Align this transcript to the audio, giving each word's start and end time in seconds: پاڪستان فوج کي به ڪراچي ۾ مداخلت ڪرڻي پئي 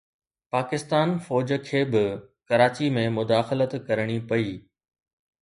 پاڪستان 0.53 1.09
فوج 1.25 1.49
کي 1.67 1.81
به 1.91 2.03
ڪراچي 2.49 2.87
۾ 3.01 3.05
مداخلت 3.17 3.71
ڪرڻي 3.87 4.19
پئي 4.29 4.51